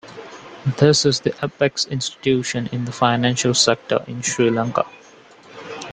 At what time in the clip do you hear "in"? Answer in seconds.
2.71-2.85, 4.07-4.23